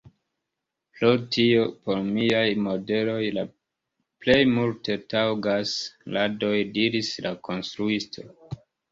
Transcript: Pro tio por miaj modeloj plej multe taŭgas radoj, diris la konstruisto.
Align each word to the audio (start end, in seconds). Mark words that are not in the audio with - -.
Pro 0.99 1.09
tio 1.35 1.65
por 1.89 1.99
miaj 2.13 2.45
modeloj 2.67 3.43
plej 4.23 4.37
multe 4.53 4.95
taŭgas 5.15 5.73
radoj, 6.15 6.55
diris 6.79 7.11
la 7.27 7.35
konstruisto. 7.49 8.25